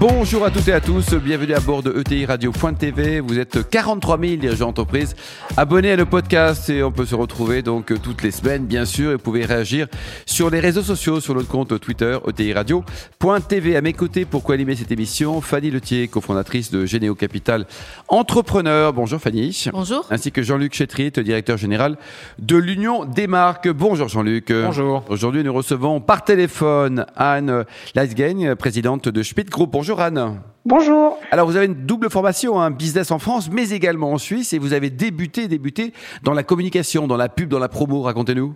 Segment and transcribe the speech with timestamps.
[0.00, 3.20] Bonjour à toutes et à tous, bienvenue à bord de ETI Radio.tv.
[3.20, 5.14] Vous êtes 43 000 dirigeants d'entreprise
[5.58, 9.10] abonnés à nos podcasts et on peut se retrouver donc toutes les semaines, bien sûr.
[9.10, 9.88] Et vous pouvez réagir
[10.24, 13.76] sur les réseaux sociaux, sur notre compte Twitter ETI Radio.tv.
[13.76, 17.66] À mes côtés, pour co-animer cette émission, Fanny Letier, cofondatrice de Généo Capital
[18.08, 18.94] Entrepreneur.
[18.94, 19.66] Bonjour Fanny.
[19.70, 20.06] Bonjour.
[20.08, 21.98] Ainsi que Jean-Luc Chetrit, directeur général
[22.38, 23.68] de l'Union des marques.
[23.68, 24.50] Bonjour Jean-Luc.
[24.50, 25.04] Bonjour.
[25.10, 29.68] Aujourd'hui, nous recevons par téléphone Anne Leisgen, présidente de Schmidt Group.
[29.70, 29.89] Bonjour.
[29.90, 30.40] Bonjour Anne.
[30.64, 31.18] Bonjour.
[31.32, 34.52] Alors vous avez une double formation, un hein, business en France, mais également en Suisse,
[34.52, 38.02] et vous avez débuté, débuté dans la communication, dans la pub, dans la promo.
[38.02, 38.54] Racontez-nous.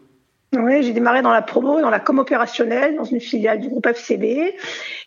[0.57, 3.85] Oui, j'ai démarré dans la promo, dans la com opérationnelle, dans une filiale du groupe
[3.85, 4.55] FCB.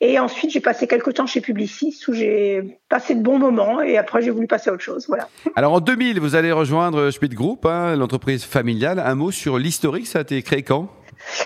[0.02, 3.98] Et ensuite, j'ai passé quelques temps chez Publicis où j'ai passé de bons moments et
[3.98, 5.06] après, j'ai voulu passer à autre chose.
[5.08, 5.30] Voilà.
[5.56, 9.00] Alors, en 2000, vous allez rejoindre Schmidt Group, hein, l'entreprise familiale.
[9.00, 10.90] Un mot sur l'historique, ça a été créé quand?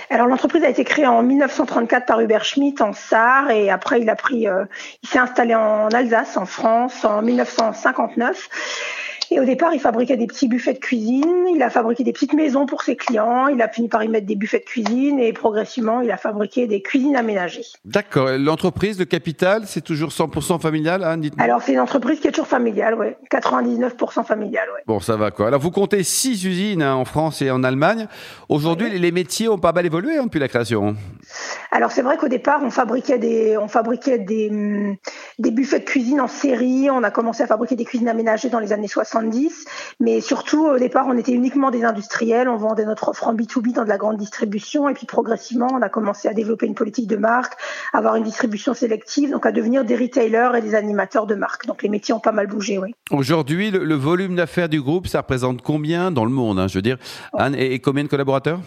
[0.10, 4.10] Alors l'entreprise a été créée en 1934 par Hubert Schmidt en Sarre et après il
[4.10, 4.66] a pris, euh,
[5.04, 9.11] il s'est installé en Alsace, en France, en 1959.
[9.34, 12.34] Et au départ, il fabriquait des petits buffets de cuisine, il a fabriqué des petites
[12.34, 15.32] maisons pour ses clients, il a fini par y mettre des buffets de cuisine et
[15.32, 17.64] progressivement, il a fabriqué des cuisines aménagées.
[17.86, 18.28] D'accord.
[18.38, 22.48] L'entreprise, le capital, c'est toujours 100% familial, hein, Alors, c'est une entreprise qui est toujours
[22.48, 23.08] familiale, oui.
[23.32, 24.82] 99% familiale, oui.
[24.86, 25.48] Bon, ça va quoi.
[25.48, 28.08] Alors, vous comptez six usines hein, en France et en Allemagne.
[28.50, 30.98] Aujourd'hui, les métiers ont pas mal évolué hein, depuis la création.
[31.72, 34.96] Alors, c'est vrai qu'au départ, on fabriquait des, on fabriquait des, hum,
[35.40, 36.90] des buffets de cuisine en série.
[36.92, 39.22] On a commencé à fabriquer des cuisines aménagées dans les années 60
[40.00, 43.74] mais surtout, au départ, on était uniquement des industriels, on vendait notre offre en B2B
[43.74, 47.08] dans de la grande distribution, et puis progressivement, on a commencé à développer une politique
[47.08, 47.54] de marque,
[47.94, 51.66] avoir une distribution sélective, donc à devenir des retailers et des animateurs de marque.
[51.68, 52.94] Donc les métiers ont pas mal bougé, oui.
[53.12, 56.82] Aujourd'hui, le, volume d'affaires du groupe, ça représente combien dans le monde hein, Je veux
[56.82, 56.98] dire,
[57.38, 58.60] Anne, et combien de collaborateurs?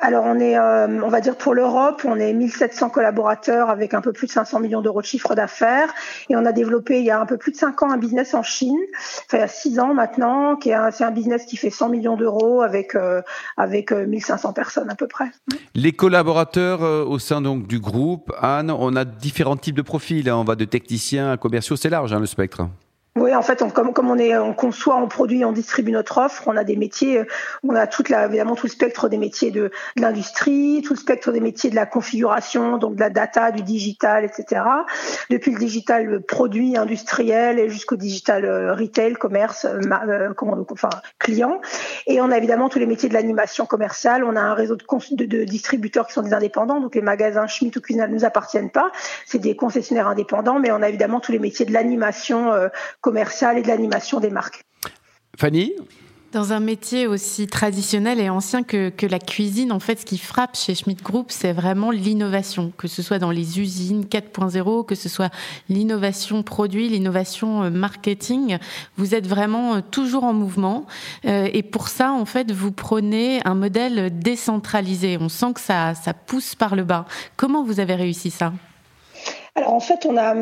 [0.00, 4.00] Alors on est, euh, on va dire pour l'Europe, on est 1700 collaborateurs avec un
[4.00, 5.92] peu plus de 500 millions d'euros de chiffre d'affaires
[6.28, 8.34] et on a développé il y a un peu plus de 5 ans un business
[8.34, 8.78] en Chine,
[9.26, 11.88] enfin il y a 6 ans maintenant, qui est c'est un business qui fait 100
[11.88, 13.22] millions d'euros avec euh,
[13.56, 15.26] avec 1500 euh, personnes à peu près.
[15.74, 20.36] Les collaborateurs au sein donc du groupe, Anne, on a différents types de profils, hein.
[20.36, 22.68] on va de techniciens à commerciaux, c'est large hein, le spectre.
[23.18, 26.76] Oui, en fait, comme, on conçoit, on produit, on distribue notre offre, on a des
[26.76, 27.22] métiers,
[27.64, 27.88] on a
[28.24, 31.86] évidemment tout le spectre des métiers de, l'industrie, tout le spectre des métiers de la
[31.86, 34.62] configuration, donc de la data, du digital, etc.
[35.30, 40.32] Depuis le digital produit industriel jusqu'au digital euh, retail, commerce, euh, euh,
[40.70, 41.60] enfin client.
[42.06, 44.22] Et on a évidemment tous les métiers de l'animation commerciale.
[44.22, 47.80] On a un réseau de, distributeurs qui sont des indépendants, donc les magasins Schmitt ou
[47.80, 48.92] Cuisinal ne nous appartiennent pas,
[49.26, 52.52] c'est des concessionnaires indépendants, mais on a évidemment tous les métiers de l'animation
[53.16, 54.62] et de l'animation des marques.
[55.36, 55.72] Fanny
[56.32, 60.18] dans un métier aussi traditionnel et ancien que, que, la cuisine, en fait, ce qui
[60.18, 64.94] frappe chez Schmidt Group, c'est vraiment l'innovation, que ce soit dans les usines 4.0, que
[64.94, 65.32] ce soit
[65.70, 68.58] l'innovation produit, l'innovation euh, marketing.
[68.96, 70.86] Vous êtes vraiment euh, toujours en mouvement.
[71.24, 75.16] Euh, et pour ça, en fait, vous prenez un modèle décentralisé.
[75.18, 77.06] On sent que ça, ça pousse par le bas.
[77.36, 78.52] Comment vous avez réussi ça?
[79.58, 80.34] Alors en fait, on a,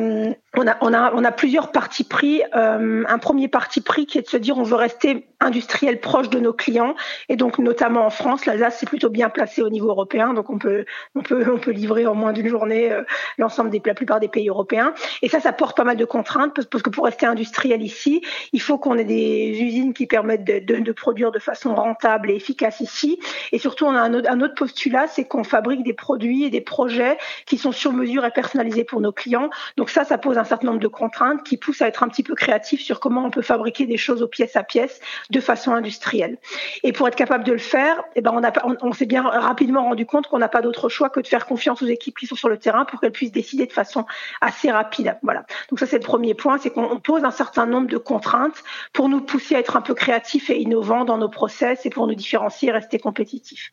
[1.25, 2.43] a plusieurs partis pris.
[2.55, 6.31] Euh, un premier parti pris qui est de se dire on veut rester industriel proche
[6.31, 6.95] de nos clients
[7.29, 10.59] et donc notamment en France, l'Alsace c'est plutôt bien placé au niveau européen, donc on
[10.59, 13.03] peut, on peut, on peut livrer en moins d'une journée euh,
[13.39, 14.95] l'ensemble des, la plupart des pays européens.
[15.23, 18.61] Et ça, ça porte pas mal de contraintes parce, que pour rester industriel ici, il
[18.61, 22.35] faut qu'on ait des usines qui permettent de, de, de, produire de façon rentable et
[22.35, 23.19] efficace ici.
[23.53, 26.51] Et surtout, on a un autre, un autre postulat, c'est qu'on fabrique des produits et
[26.51, 29.51] des projets qui sont sur mesure et personnalisés pour nos clients.
[29.77, 32.23] Donc ça, ça pose un certain nombre de contraintes qui poussent à être un petit
[32.23, 35.73] peu créatif sur comment on peut fabriquer des choses au pièce à pièce de façon
[35.73, 36.39] industrielle.
[36.83, 38.41] Et pour être capable de le faire, eh ben
[38.83, 41.83] on, s'est bien rapidement rendu compte qu'on n'a pas d'autre choix que de faire confiance
[41.83, 44.05] aux équipes qui sont sur le terrain pour qu'elles puissent décider de façon
[44.41, 45.17] assez rapide.
[45.23, 45.45] Voilà.
[45.69, 48.63] Donc ça, c'est le premier point, c'est qu'on pose un certain nombre de contraintes
[48.93, 52.07] pour nous pousser à être un peu créatifs et innovants dans nos process et pour
[52.07, 53.73] nous différencier et rester compétitifs.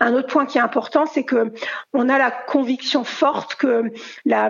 [0.00, 1.52] Un autre point qui est important, c'est que
[1.92, 3.92] on a la conviction forte que
[4.24, 4.48] la,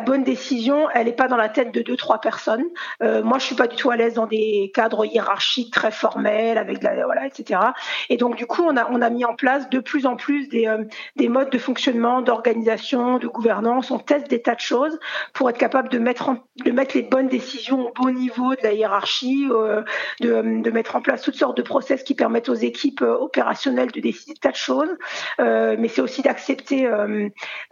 [0.00, 2.64] bonne décision, elle n'est pas dans la tête de deux, trois personnes.
[3.02, 6.56] Euh, moi, je suis pas du tout à l'aise dans des cadres hiérarchiques très formels,
[6.56, 7.60] avec la, voilà, etc.
[8.08, 10.48] Et donc, du coup, on a, on a mis en place de plus en plus
[10.48, 10.84] des, euh,
[11.16, 13.90] des modes de fonctionnement, d'organisation, de gouvernance.
[13.90, 14.98] On teste des tas de choses
[15.34, 16.30] pour être capable de mettre,
[16.64, 19.82] de mettre les bonnes décisions au bon niveau de la hiérarchie, euh,
[20.20, 24.00] de, de mettre en place toutes sortes de process qui permettent aux équipes opérationnelles de
[24.00, 24.96] décider de tas de choses.
[25.38, 26.88] mais c'est aussi d'accepter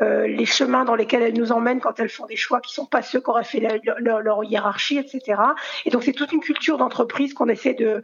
[0.01, 3.03] les chemins dans lesquels elles nous emmènent quand elles font des choix qui sont pas
[3.03, 5.41] ceux qu'aurait fait leur, leur, hiérarchie, etc.
[5.85, 8.03] Et donc c'est toute une culture d'entreprise qu'on essaie de,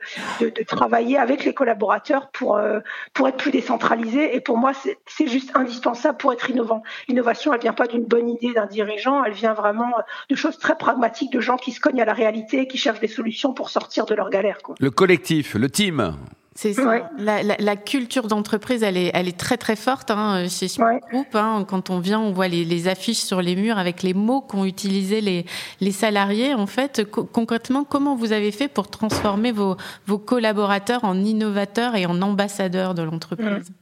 [0.67, 2.81] travailler avec les collaborateurs pour euh,
[3.27, 4.35] être plus décentralisé.
[4.35, 4.73] Et pour moi,
[5.07, 6.83] c'est juste indispensable pour être innovant.
[7.09, 9.93] L'innovation, elle vient pas d'une bonne idée d'un dirigeant, elle vient vraiment
[10.31, 13.09] de choses très pragmatiques, de gens qui se cognent à la réalité, qui cherchent des
[13.09, 14.59] solutions pour sortir de leur galère.
[14.81, 16.15] Le collectif, le team.
[16.57, 17.11] C'est ça.
[17.19, 20.87] La, la, la, culture d'entreprise, elle est, elle est très très forte hein, chez Smith
[20.87, 21.01] ouais.
[21.11, 21.27] Group.
[21.35, 21.65] Hein.
[21.69, 24.65] Quand on vient, on voit les, les, affiches sur les murs avec les mots qu'ont
[24.65, 25.47] utilisés les,
[25.81, 26.55] les salariés.
[26.55, 31.97] En fait, co concrètement, comment vous avez fait pour transformer vos, vos collaborateurs en innovateurs
[31.97, 33.71] et en ambassadeurs de l'entreprise?
[33.71, 33.75] Mmh.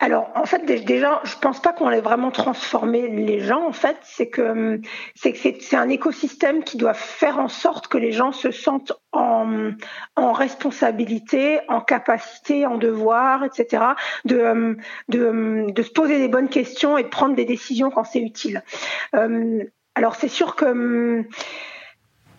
[0.00, 3.66] Alors, en fait, déjà, je pense pas qu'on ait vraiment transformé les gens.
[3.66, 4.80] En fait, c'est que
[5.16, 9.72] c'est c'est un écosystème qui doit faire en sorte que les gens se sentent en,
[10.14, 13.82] en responsabilité, en capacité, en devoir, etc.
[14.24, 14.76] De,
[15.08, 18.62] de, de se poser des bonnes questions et de prendre des décisions quand c'est utile.
[19.14, 19.64] Euh,
[19.96, 21.26] alors, c'est sûr que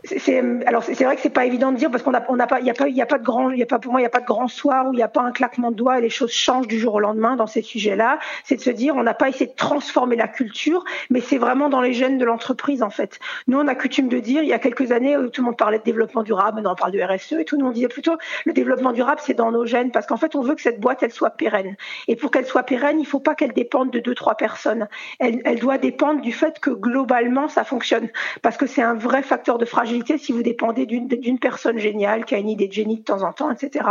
[0.05, 2.47] c'est alors c'est vrai que c'est pas évident de dire parce qu'on a on a
[2.47, 4.25] pas il y a pas de grand il pour moi il y a pas de
[4.25, 6.67] grand soir où il y a pas un claquement de doigts et les choses changent
[6.67, 8.19] du jour au lendemain dans ces sujets-là.
[8.45, 11.67] C'est de se dire on n'a pas essayé de transformer la culture mais c'est vraiment
[11.67, 13.19] dans les gènes de l'entreprise en fait.
[13.47, 15.57] Nous on a coutume de dire il y a quelques années où tout le monde
[15.57, 18.17] parlait de développement durable maintenant on parle de RSE et tout le monde disait plutôt
[18.45, 21.03] le développement durable c'est dans nos gènes parce qu'en fait on veut que cette boîte
[21.03, 21.75] elle soit pérenne.
[22.07, 24.87] Et pour qu'elle soit pérenne il faut pas qu'elle dépende de deux trois personnes.
[25.19, 28.07] Elle, elle doit dépendre du fait que globalement ça fonctionne
[28.41, 32.35] parce que c'est un vrai facteur de fragilité si vous dépendez d'une personne géniale qui
[32.35, 33.85] a une idée de génie de temps en temps, etc.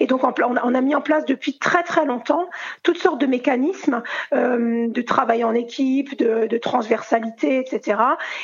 [0.00, 2.48] Et donc on a, mis en place depuis très très longtemps
[2.82, 4.02] toutes sortes de mécanismes
[4.32, 7.98] euh, de travail en équipe, de, transversalité, etc.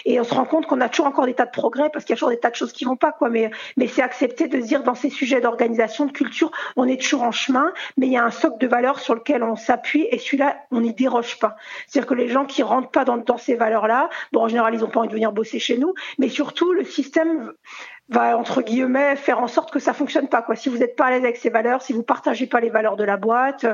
[0.05, 2.13] Et on se rend compte qu'on a toujours encore des tas de progrès parce qu'il
[2.13, 3.29] y a toujours des tas de choses qui vont pas, quoi.
[3.31, 3.51] Mais,
[3.87, 7.33] c'est accepter de se dire dans ces sujets d'organisation, de culture, on est toujours en
[7.33, 10.57] chemin, mais il y a un socle de valeurs sur lequel on s'appuie et celui-là,
[10.71, 11.57] on n'y déroge pas.
[11.87, 14.85] C'est-à-dire que les gens qui rentrent pas dans, dans ces valeurs-là, bon, en général, ils
[14.85, 17.53] ont pas envie de venir bosser chez nous, mais surtout, le système
[18.11, 20.57] va entre guillemets faire en sorte que ça fonctionne pas quoi.
[20.57, 22.97] Si vous n'êtes pas à l'aise avec ces valeurs, si vous partagez pas les valeurs
[22.97, 23.67] de la boîte,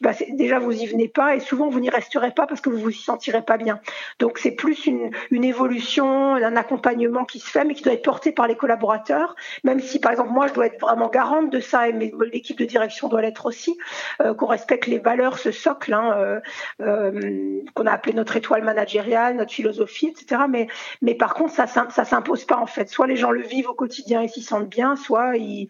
[0.00, 2.78] bah déjà vous y venez pas et souvent vous n'y resterez pas parce que vous
[2.78, 3.80] vous y sentirez pas bien.
[4.20, 5.10] Donc c'est plus une,
[5.44, 9.34] évolution, un accompagnement qui se fait mais qui doit être porté par les collaborateurs.
[9.64, 12.64] Même si par exemple moi je dois être vraiment garante de ça et l'équipe de
[12.64, 13.76] direction doit l'être aussi,
[14.22, 16.40] euh, qu'on respecte les valeurs, ce socle hein, euh,
[16.80, 20.42] euh, qu'on a appelé notre étoile managériale, notre philosophie, etc.
[20.48, 20.68] Mais
[21.02, 22.88] mais par contre ça ça s'impose pas en fait.
[22.88, 25.68] Soit les gens le vivent au quotidien et s'y sentent bien, soit, il,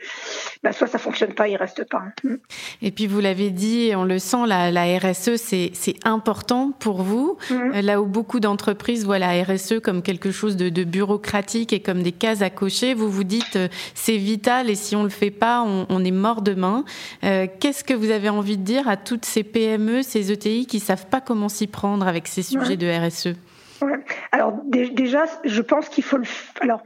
[0.65, 2.03] bah, soit ça fonctionne pas, il reste pas.
[2.25, 2.35] Mm.
[2.83, 7.39] Et puis vous l'avez dit, on le sent, la, la RSE, c'est important pour vous.
[7.51, 7.81] Mmh.
[7.81, 12.03] Là où beaucoup d'entreprises voient la RSE comme quelque chose de, de, bureaucratique et comme
[12.03, 15.31] des cases à cocher, vous vous dites euh, c'est vital et si on le fait
[15.31, 16.85] pas, on, on est mort demain.
[17.23, 20.81] Euh, Qu'est-ce que vous avez envie de dire à toutes ces PME, ces ETI qui
[20.81, 22.77] savent pas comment s'y prendre avec ces sujets ouais.
[22.77, 23.37] de RSE
[23.83, 24.05] Ouais.
[24.33, 26.25] Alors déjà, je pense qu'il faut le.
[26.61, 26.83] Alors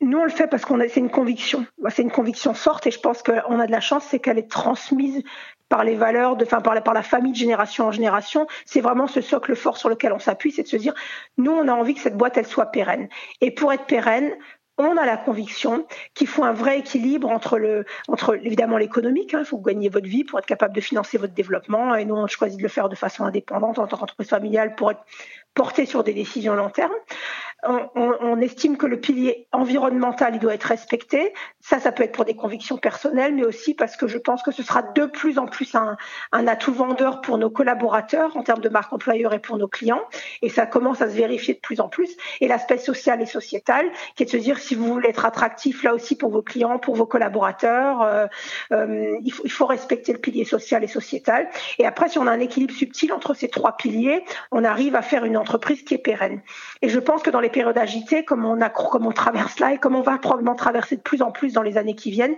[0.00, 1.66] nous, on le fait parce qu'on a, c'est une conviction.
[1.90, 4.50] C'est une conviction forte et je pense qu'on a de la chance, c'est qu'elle est
[4.50, 5.22] transmise
[5.68, 8.46] par les valeurs, de, enfin par la, par la famille de génération en génération.
[8.64, 10.94] C'est vraiment ce socle fort sur lequel on s'appuie, c'est de se dire,
[11.36, 13.08] nous, on a envie que cette boîte, elle soit pérenne.
[13.40, 14.32] Et pour être pérenne,
[14.78, 19.34] on a la conviction qu'il faut un vrai équilibre entre le, entre évidemment l'économique.
[19.34, 21.94] Hein, il faut gagner votre vie pour être capable de financer votre développement.
[21.94, 24.90] Et nous, on choisit de le faire de façon indépendante en tant qu'entreprise familiale pour
[24.90, 25.04] être
[25.54, 26.92] porté sur des décisions long terme
[27.64, 31.34] on, estime que le pilier environnemental il doit être respecté.
[31.60, 34.50] Ça, ça peut être pour des convictions personnelles, mais aussi parce que je pense que
[34.50, 35.96] ce sera de plus en plus un,
[36.32, 40.02] un atout vendeur pour nos collaborateurs en termes de marque employeur et pour nos clients.
[40.42, 42.16] Et ça commence à se vérifier de plus en plus.
[42.40, 45.82] Et l'aspect social et sociétal, qui est de se dire si vous voulez être attractif
[45.82, 48.26] là aussi pour vos clients, pour vos collaborateurs, euh,
[48.72, 51.48] euh, il, faut, il faut respecter le pilier social et sociétal.
[51.78, 55.02] Et après, si on a un équilibre subtil entre ces trois piliers, on arrive à
[55.02, 56.40] faire une entreprise qui est pérenne.
[56.82, 59.58] Et je pense que dans les les périodes agitées, comme on, a, comme on traverse
[59.58, 62.10] là et comme on va probablement traverser de plus en plus dans les années qui
[62.10, 62.36] viennent,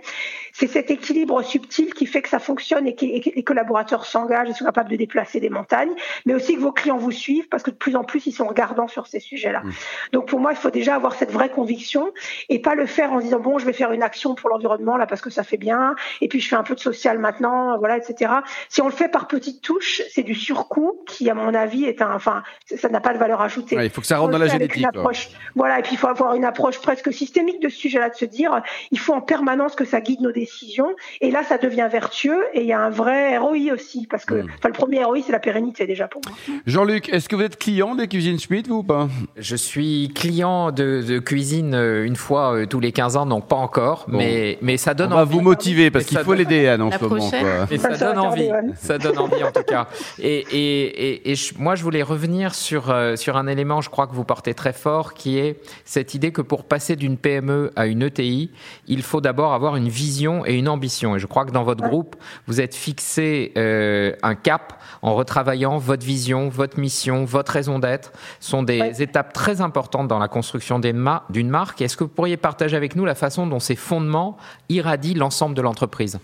[0.51, 4.53] c'est cet équilibre subtil qui fait que ça fonctionne et que, les collaborateurs s'engagent et
[4.53, 5.93] sont capables de déplacer des montagnes,
[6.25, 8.47] mais aussi que vos clients vous suivent parce que de plus en plus ils sont
[8.47, 9.61] regardants sur ces sujets-là.
[9.61, 9.71] Mmh.
[10.13, 12.11] Donc pour moi, il faut déjà avoir cette vraie conviction
[12.49, 15.05] et pas le faire en disant bon, je vais faire une action pour l'environnement là
[15.05, 17.97] parce que ça fait bien et puis je fais un peu de social maintenant, voilà,
[17.97, 18.31] etc.
[18.69, 22.01] Si on le fait par petites touches, c'est du surcoût qui, à mon avis, est
[22.01, 23.75] un, enfin, ça n'a pas de valeur ajoutée.
[23.75, 24.85] Ouais, il faut que ça rentre dans la génétique.
[25.03, 28.15] Approche, voilà, et puis il faut avoir une approche presque systémique de ce sujet-là, de
[28.15, 30.89] se dire, il faut en permanence que ça guide nos décisions,
[31.21, 34.43] et là, ça devient vertueux, et il y a un vrai ROI aussi, parce que,
[34.57, 36.35] enfin, le premier ROI, c'est la pérennité déjà pour moi.
[36.65, 39.07] Jean-Luc, est-ce que vous êtes client des cuisines Schmitt, vous ou pas?
[39.37, 43.55] Je suis client de, cuisine euh, une fois euh, tous les 15 ans, donc pas
[43.55, 46.91] encore, mais, mais ça donne On va vous motiver, parce qu'il faut l'aider, Anne, en
[46.91, 47.29] ce moment.
[47.69, 49.87] Mais ça, donne envie, ça donne envie en tout cas.
[50.19, 54.13] Et, et, et, moi, je voulais revenir sur, euh, sur un élément, je crois que
[54.13, 58.03] vous portez très fort, qui est cette idée que pour passer d'une PME à une
[58.03, 58.51] ETI,
[58.87, 61.15] il faut d'abord avoir une vision et une ambition.
[61.15, 62.15] Et je crois que dans votre groupe,
[62.47, 68.13] vous êtes fixé euh, un cap en retravaillant votre vision, votre mission, votre raison d'être.
[68.39, 71.81] sont des étapes très importantes dans la construction d'une marque.
[71.81, 74.37] Est-ce que vous pourriez partager avec nous la façon dont ces fondements
[74.69, 76.19] irradient l'ensemble de l'entreprise?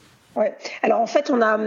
[0.83, 1.57] Alors en fait, on a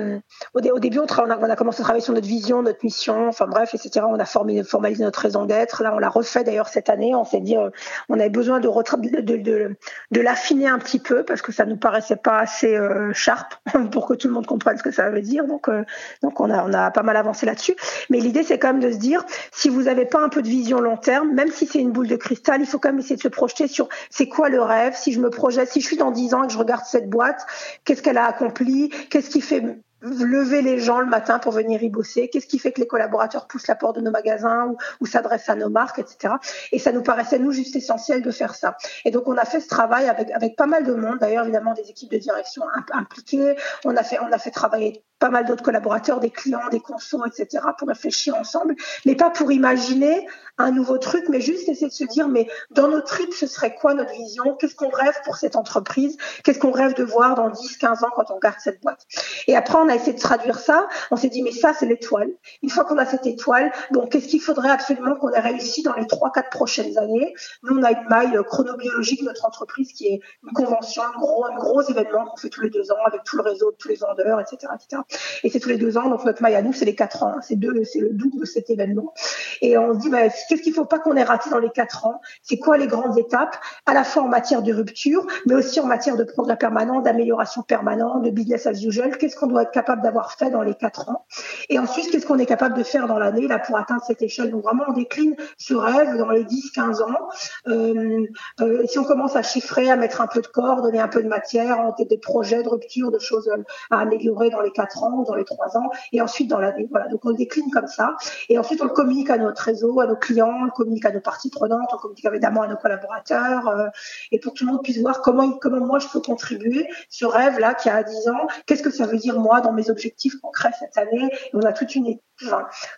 [0.54, 4.06] au, début, on, a, commencé à travailler sur notre vision, notre mission, enfin bref, etc.
[4.08, 5.82] On a formé, formalisé notre raison d'être.
[5.82, 7.14] Là, on l'a refait d'ailleurs cette année.
[7.14, 7.70] On s'est dit, euh,
[8.08, 12.38] on avait besoin de, de l'affiner un petit peu parce que ça nous paraissait pas
[12.38, 13.54] assez euh, sharp
[13.92, 15.46] pour que tout le monde comprenne ce que ça veut dire.
[15.46, 15.84] Donc, euh,
[16.22, 17.76] donc on a, on a pas mal avancé là-dessus.
[18.10, 20.48] Mais l'idée, c'est quand même de se dire, si vous n'avez pas un peu de
[20.48, 23.16] vision long terme, même si c'est une boule de cristal, il faut quand même essayer
[23.16, 24.94] de se projeter sur c'est quoi le rêve?
[24.96, 27.08] Si je me projette, si je suis dans 10 ans et que je regarde cette
[27.08, 27.44] boîte,
[27.84, 28.61] qu'est-ce qu'elle a accompli?
[29.10, 29.62] Qu'est-ce qui fait
[30.02, 33.46] lever les gens le matin pour venir y bosser Qu'est-ce qui fait que les collaborateurs
[33.46, 36.34] poussent la porte de nos magasins ou, s'adressent à nos marques, etc.
[36.72, 38.76] Et ça nous paraissait, nous, juste essentiel de faire ça.
[39.04, 41.74] Et donc, on a fait ce travail avec, avec pas mal de monde, d'ailleurs, évidemment,
[41.74, 43.56] des équipes de direction impliquées.
[43.84, 47.24] On a fait, on a fait travailler pas mal d'autres collaborateurs, des clients, des consos,
[47.24, 48.74] etc., pour réfléchir ensemble,
[49.06, 50.26] mais pas pour imaginer
[50.58, 53.72] un nouveau truc, mais juste essayer de se dire, mais dans nos tripes, ce serait
[53.72, 54.56] quoi notre vision?
[54.56, 56.16] Qu'est-ce qu'on rêve pour cette entreprise?
[56.42, 59.06] Qu'est-ce qu'on rêve de voir dans 10, 15 ans quand on garde cette boîte?
[59.46, 60.88] Et après, on a essayé de traduire ça.
[61.10, 62.30] On s'est dit, mais ça, c'est l'étoile.
[62.62, 65.94] Une fois qu'on a cette étoile, bon, qu'est-ce qu'il faudrait absolument qu'on ait réussi dans
[65.94, 67.34] les 3, 4 prochaines années?
[67.62, 71.54] Nous, on a une maille chronobiologique, notre entreprise, qui est une convention, un gros, un
[71.54, 74.40] gros événement qu'on fait tous les deux ans avec tout le réseau, tous les vendeurs,
[74.40, 75.02] etc., etc.
[75.44, 76.08] Et c'est tous les deux ans.
[76.08, 77.36] Donc notre maille à nous, c'est les quatre ans.
[77.42, 79.12] C'est deux, c'est le double de cet événement.
[79.60, 82.06] Et on se dit, bah, qu'est-ce qu'il faut pas qu'on ait raté dans les quatre
[82.06, 82.20] ans?
[82.42, 83.56] C'est quoi les grandes étapes,
[83.86, 87.62] à la fois en matière de rupture, mais aussi en matière de progrès permanent, d'amélioration
[87.62, 89.16] permanente, de business as usual.
[89.18, 91.26] Qu'est-ce qu'on doit être capable d'avoir fait dans les quatre ans.
[91.68, 94.50] Et ensuite, qu'est-ce qu'on est capable de faire dans l'année là pour atteindre cette échelle?
[94.50, 97.28] Donc vraiment, on décline ce rêve dans les 10-15 ans.
[97.68, 98.26] Euh,
[98.60, 101.22] euh, si on commence à chiffrer, à mettre un peu de corps, donner un peu
[101.22, 103.50] de matière, des projets de rupture, de choses
[103.90, 106.88] à améliorer dans les quatre ans dans les trois ans, et ensuite dans l'année.
[106.90, 108.16] Voilà, donc on le décline comme ça,
[108.48, 111.12] et ensuite on le communique à notre réseau, à nos clients, on le communique à
[111.12, 113.86] nos parties prenantes, on communique évidemment à nos collaborateurs, euh,
[114.30, 117.24] et pour que tout le monde puisse voir comment, comment moi je peux contribuer ce
[117.24, 120.72] rêve-là qui a 10 ans, qu'est-ce que ça veut dire moi dans mes objectifs concrets
[120.78, 121.30] cette année.
[121.52, 122.18] on a toute une,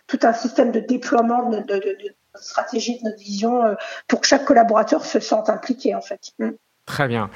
[0.07, 3.75] tout un système de déploiement de, de, de, stratégie, de notre vision, euh,
[4.07, 6.31] pour que chaque collaborateur se sente impliqué en fait.
[6.39, 6.51] Mm.
[6.85, 7.31] Très bien.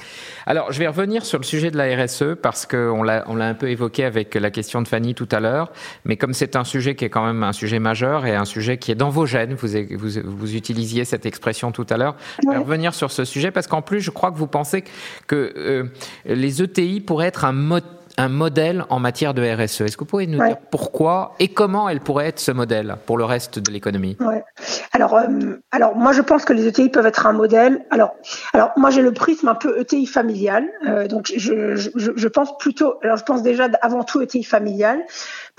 [0.46, 3.48] Alors, je vais revenir sur le sujet de la RSE parce qu'on l'a, on l'a
[3.48, 5.72] un peu évoqué avec la question de Fanny tout à l'heure,
[6.06, 8.78] mais comme c'est un sujet qui est quand même un sujet majeur et un sujet
[8.78, 12.52] qui est dans vos gènes, vous, vous, vous utilisiez cette expression tout à l'heure, je
[12.52, 14.84] vais revenir sur ce sujet parce qu'en plus, je crois que vous pensez
[15.26, 15.86] que euh,
[16.26, 19.82] les ETI pourraient être un moteur un modèle en matière de RSE.
[19.82, 23.18] Est-ce que vous pouvez nous dire pourquoi et comment elle pourrait être ce modèle pour
[23.18, 24.18] le reste de l'économie?
[24.20, 24.44] Ouais.
[24.92, 25.28] Alors, euh,
[25.72, 27.86] alors moi je pense que les ETI peuvent être un modèle.
[27.92, 28.16] Alors,
[28.54, 32.58] alors moi j'ai le prisme un peu ETI familial, euh, donc je, je, je, pense
[32.58, 32.96] plutôt.
[33.04, 35.02] Alors je pense déjà avant tout ETI familial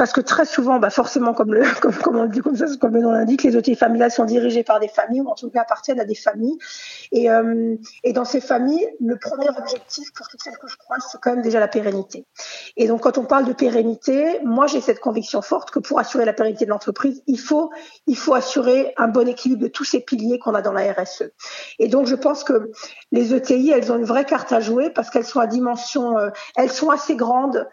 [0.00, 1.62] parce que très souvent, bah forcément, comme le,
[2.10, 5.28] on dit comme ça, nom l'indique, les ETI familiales sont dirigées par des familles ou
[5.28, 6.56] en tout cas appartiennent à des familles.
[7.12, 10.96] Et, euh, et dans ces familles, le premier objectif pour toutes celles que je crois,
[11.06, 12.24] c'est quand même déjà la pérennité.
[12.78, 16.24] Et donc, quand on parle de pérennité, moi, j'ai cette conviction forte que pour assurer
[16.24, 17.70] la pérennité de l'entreprise, il faut,
[18.06, 21.24] il faut assurer un bon équilibre de tous ces piliers qu'on a dans la RSE.
[21.78, 22.70] Et donc, je pense que
[23.12, 26.30] les ETI, elles ont une vraie carte à jouer parce qu'elles sont à dimension, euh,
[26.56, 27.68] elles sont assez grandes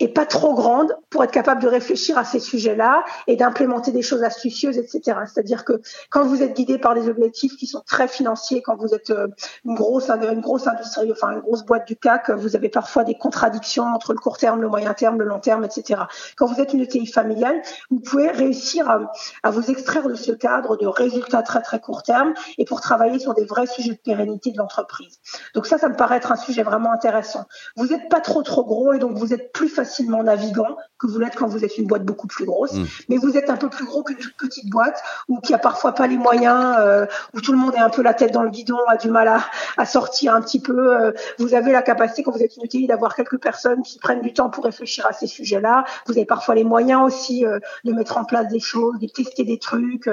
[0.00, 4.00] et pas trop grande pour être capable de réfléchir à ces sujets-là et d'implémenter des
[4.00, 5.18] choses astucieuses, etc.
[5.26, 8.94] C'est-à-dire que quand vous êtes guidé par des objectifs qui sont très financiers, quand vous
[8.94, 9.28] êtes euh,
[9.66, 13.14] une grosse, une grosse industrie, enfin une grosse boîte du CAC, vous avez parfois des
[13.14, 16.00] contradictions entre le court terme, le moyen terme, le long terme, etc.
[16.36, 20.32] Quand vous êtes une ETI familiale, vous pouvez réussir à, à vous extraire de ce
[20.32, 24.00] cadre de résultats très très court terme et pour travailler sur des vrais sujets de
[24.02, 25.20] pérennité de l'entreprise.
[25.54, 27.44] Donc ça, ça me paraît être un sujet vraiment intéressant.
[27.76, 31.06] Vous n'êtes pas trop trop gros et donc vous êtes plus facile facilement navigant que
[31.06, 32.74] vous l'êtes quand vous êtes une boîte beaucoup plus grosse.
[32.74, 32.84] Mm.
[33.08, 36.06] Mais vous êtes un peu plus gros qu'une petite boîte ou qui a parfois pas
[36.06, 38.78] les moyens, euh, où tout le monde est un peu la tête dans le guidon,
[38.86, 39.40] a du mal à,
[39.76, 40.96] à sortir un petit peu.
[40.96, 44.22] Euh, vous avez la capacité, quand vous êtes une ETI, d'avoir quelques personnes qui prennent
[44.22, 45.84] du temps pour réfléchir à ces sujets-là.
[46.06, 49.44] Vous avez parfois les moyens aussi euh, de mettre en place des choses, de tester
[49.44, 50.08] des trucs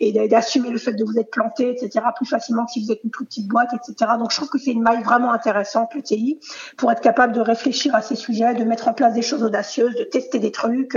[0.00, 2.04] et d'assumer le fait de vous être planté, etc.
[2.16, 4.12] plus facilement que si vous êtes une plus petite boîte, etc.
[4.18, 6.40] Donc je trouve que c'est une maille vraiment intéressante, l'ETI,
[6.76, 9.94] pour être capable de réfléchir à ces sujets, de mettre en place des choses audacieuses,
[9.94, 10.96] de tester des trucs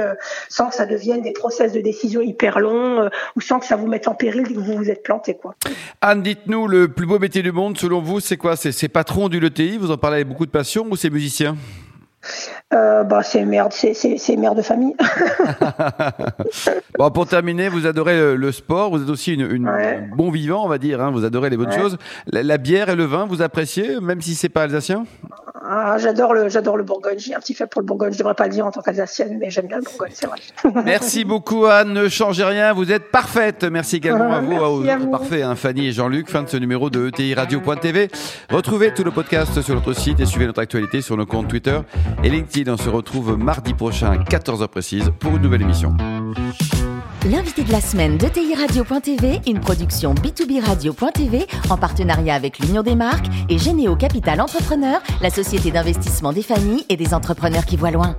[0.50, 3.88] sans que ça devienne des process de décision hyper longs ou sans que ça vous
[3.88, 5.36] mette en péril dès que vous vous êtes planté.
[5.36, 5.55] Quoi.
[6.01, 8.55] Anne, dites-nous, le plus beau métier du monde, selon vous, c'est quoi?
[8.55, 11.55] C'est patron du LETI, vous en parlez avec beaucoup de passion, ou c'est musicien?
[12.74, 14.95] Euh, bah, c'est merde, c'est mère de famille.
[16.98, 19.69] bon, pour terminer, vous adorez le, sport, vous êtes aussi une,
[20.15, 21.01] bon vivant, on va dire.
[21.01, 21.98] Hein, vous adorez les bonnes choses.
[22.27, 25.05] La, la, bière et le vin, vous appréciez, même si c'est pas alsacien?
[25.67, 27.17] Ah, j'adore le, j'adore le Bourgogne.
[27.17, 28.13] J'ai un petit fait pour le Bourgogne.
[28.13, 30.39] Je devrais pas le dire en tant qu'Alsacienne, mais j'aime bien le Bourgogne, c'est vrai.
[30.86, 31.93] Merci beaucoup, Anne.
[31.93, 32.74] Ne changez rien.
[32.74, 33.63] Vous êtes parfaite.
[33.63, 34.88] Merci également à vous.
[34.89, 35.12] à vous.
[35.12, 36.29] Parfait, hein, Fanny et Jean-Luc.
[36.29, 38.10] Fin de ce numéro de ETI Radio.tv.
[38.50, 41.79] Retrouvez tout le podcast sur notre site et suivez notre actualité sur nos comptes Twitter
[42.24, 42.72] et LinkedIn.
[42.72, 45.95] On se retrouve mardi prochain à 14h précise pour une nouvelle émission.
[47.32, 52.84] L'invité de la semaine de TI Radio.tv, une production B2B Radio.tv en partenariat avec l'Union
[52.84, 57.77] des marques et Généo Capital Entrepreneur, la société d'investissement des familles et des entrepreneurs qui
[57.77, 58.15] voient loin.